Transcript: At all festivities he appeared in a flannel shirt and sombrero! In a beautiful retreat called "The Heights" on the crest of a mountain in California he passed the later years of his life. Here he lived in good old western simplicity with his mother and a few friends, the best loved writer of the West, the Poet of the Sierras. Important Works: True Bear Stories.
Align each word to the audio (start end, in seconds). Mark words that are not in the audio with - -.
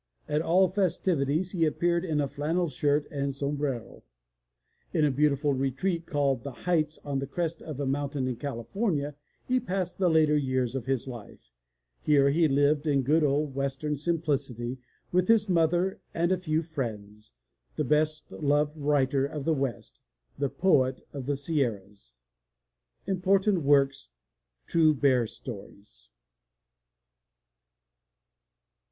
At 0.27 0.41
all 0.41 0.67
festivities 0.67 1.51
he 1.51 1.63
appeared 1.63 2.03
in 2.03 2.19
a 2.19 2.27
flannel 2.27 2.69
shirt 2.69 3.07
and 3.11 3.35
sombrero! 3.35 4.01
In 4.95 5.05
a 5.05 5.11
beautiful 5.11 5.53
retreat 5.53 6.07
called 6.07 6.41
"The 6.43 6.65
Heights" 6.65 6.97
on 7.05 7.19
the 7.19 7.27
crest 7.27 7.61
of 7.61 7.79
a 7.79 7.85
mountain 7.85 8.27
in 8.27 8.37
California 8.37 9.13
he 9.47 9.59
passed 9.59 9.99
the 9.99 10.09
later 10.09 10.35
years 10.35 10.73
of 10.73 10.87
his 10.87 11.07
life. 11.07 11.51
Here 12.01 12.31
he 12.31 12.47
lived 12.47 12.87
in 12.87 13.03
good 13.03 13.23
old 13.23 13.53
western 13.53 13.95
simplicity 13.95 14.79
with 15.11 15.27
his 15.27 15.47
mother 15.47 15.99
and 16.15 16.31
a 16.31 16.37
few 16.39 16.63
friends, 16.63 17.33
the 17.75 17.83
best 17.83 18.31
loved 18.31 18.75
writer 18.75 19.27
of 19.27 19.45
the 19.45 19.53
West, 19.53 20.01
the 20.35 20.49
Poet 20.49 21.01
of 21.13 21.27
the 21.27 21.37
Sierras. 21.37 22.15
Important 23.05 23.61
Works: 23.61 24.09
True 24.65 24.95
Bear 24.95 25.27
Stories. 25.27 26.09